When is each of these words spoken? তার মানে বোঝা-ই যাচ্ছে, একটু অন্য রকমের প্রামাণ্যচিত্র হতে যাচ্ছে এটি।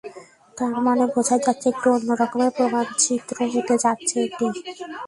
তার 0.57 0.75
মানে 0.85 1.03
বোঝা-ই 1.13 1.41
যাচ্ছে, 1.45 1.67
একটু 1.71 1.87
অন্য 1.95 2.09
রকমের 2.21 2.51
প্রামাণ্যচিত্র 2.57 3.37
হতে 3.53 3.75
যাচ্ছে 3.83 4.15
এটি। 4.25 4.47